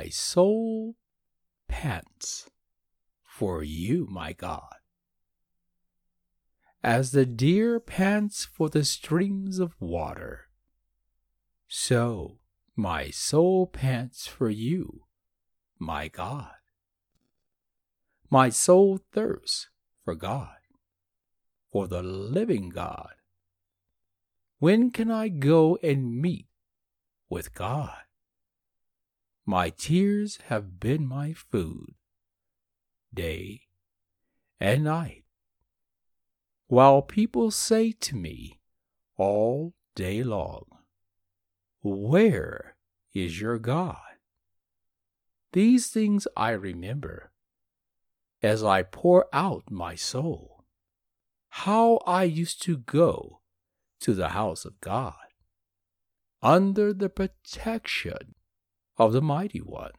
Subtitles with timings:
[0.00, 0.96] My soul
[1.68, 2.48] pants
[3.22, 4.76] for you, my God.
[6.82, 10.48] As the deer pants for the streams of water,
[11.68, 12.38] so
[12.74, 15.02] my soul pants for you,
[15.78, 16.54] my God.
[18.30, 19.68] My soul thirsts
[20.02, 20.60] for God,
[21.70, 23.16] for the living God.
[24.60, 26.48] When can I go and meet
[27.28, 27.98] with God?
[29.46, 31.94] My tears have been my food,
[33.12, 33.62] day
[34.60, 35.24] and night.
[36.68, 38.60] While people say to me
[39.16, 40.66] all day long,
[41.82, 42.76] Where
[43.12, 43.96] is your God?
[45.52, 47.32] These things I remember
[48.42, 50.64] as I pour out my soul.
[51.48, 53.40] How I used to go
[54.00, 55.14] to the house of God
[56.42, 58.34] under the protection
[59.00, 59.92] of the Mighty One,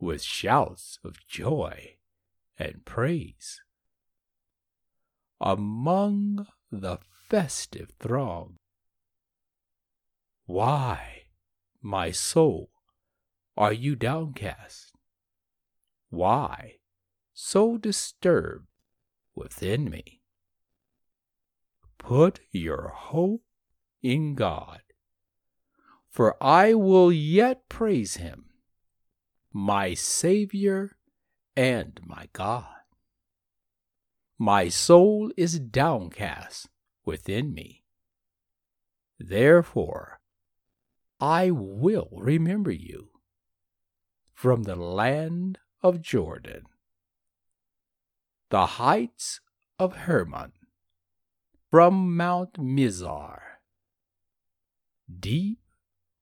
[0.00, 1.96] with shouts of joy
[2.58, 3.60] and praise.
[5.42, 6.96] Among the
[7.28, 8.56] festive throng.
[10.46, 11.24] Why,
[11.82, 12.70] my soul,
[13.58, 14.94] are you downcast?
[16.08, 16.76] Why
[17.34, 18.68] so disturbed
[19.34, 20.22] within me?
[21.98, 23.42] Put your hope
[24.02, 24.80] in God
[26.16, 28.46] for I will yet praise him,
[29.52, 30.96] my Savior
[31.54, 32.64] and my God.
[34.38, 36.70] My soul is downcast
[37.04, 37.84] within me.
[39.18, 40.20] Therefore,
[41.20, 43.10] I will remember you
[44.32, 46.62] from the land of Jordan,
[48.48, 49.42] the heights
[49.78, 50.52] of Hermon,
[51.70, 53.42] from Mount Mizar,
[55.20, 55.58] deep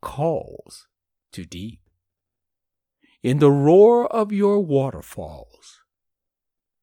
[0.00, 0.86] calls
[1.32, 1.80] to deep.
[3.22, 5.80] In the roar of your waterfalls,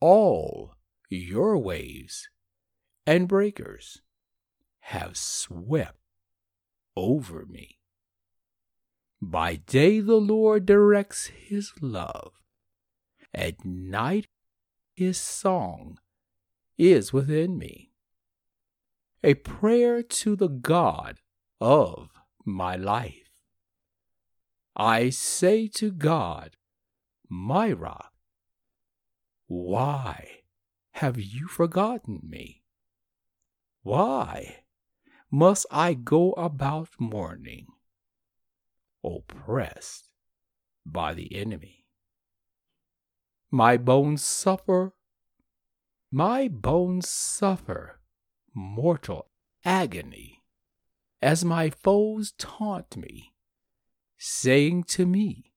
[0.00, 0.74] all
[1.08, 2.28] your waves
[3.06, 4.00] and breakers
[4.80, 5.98] have swept
[6.96, 7.78] over me.
[9.20, 12.32] By day the Lord directs his love,
[13.34, 14.28] at night
[14.94, 15.98] his song
[16.78, 17.92] is within me.
[19.22, 21.20] A prayer to the God
[21.60, 22.08] of
[22.44, 23.30] my life.
[24.76, 26.56] I say to God,
[27.28, 28.12] my rock,
[29.46, 30.42] why
[30.92, 32.62] have you forgotten me?
[33.82, 34.64] Why
[35.30, 37.66] must I go about mourning,
[39.04, 40.08] oppressed
[40.84, 41.86] by the enemy?
[43.50, 44.94] My bones suffer,
[46.12, 48.00] my bones suffer
[48.54, 49.30] mortal
[49.64, 50.39] agony
[51.22, 53.32] as my foes taunt me,
[54.16, 55.52] saying to me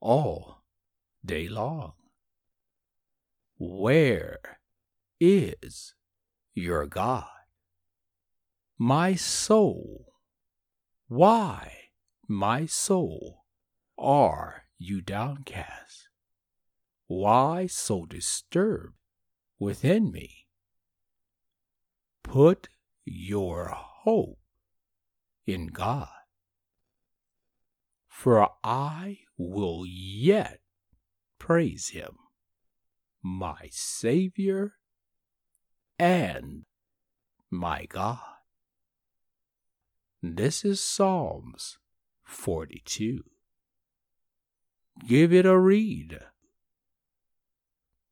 [0.00, 0.64] all
[1.24, 1.92] day long,
[3.58, 4.38] Where
[5.20, 5.94] is
[6.54, 7.26] your God?
[8.76, 10.12] My soul,
[11.08, 11.72] why,
[12.28, 13.44] my soul,
[13.96, 16.08] are you downcast?
[17.06, 18.94] Why so disturbed
[19.58, 20.46] within me?
[22.22, 22.68] Put
[23.04, 24.38] your hope
[25.48, 26.08] in God.
[28.06, 30.60] For I will yet
[31.38, 32.18] praise him,
[33.22, 34.74] my Savior
[35.98, 36.66] and
[37.50, 38.18] my God.
[40.22, 41.78] This is Psalms
[42.24, 43.24] 42.
[45.06, 46.18] Give it a read.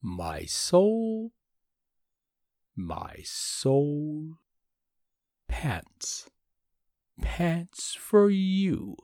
[0.00, 1.32] My soul,
[2.76, 4.34] my soul
[5.48, 6.28] pants
[7.20, 8.96] pants for you,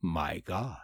[0.00, 0.76] my God.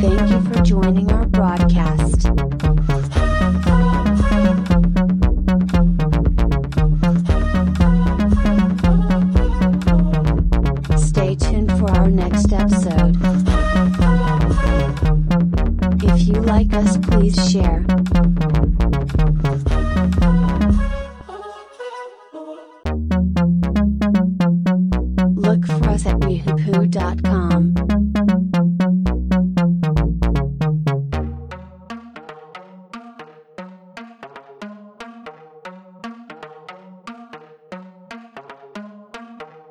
[0.00, 1.07] Thank you for joining